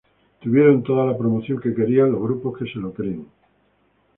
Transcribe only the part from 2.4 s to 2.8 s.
que se